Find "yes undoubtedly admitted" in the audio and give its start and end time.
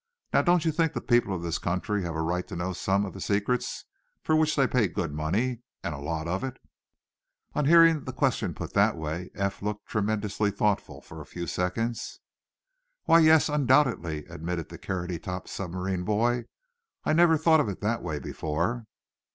13.19-14.69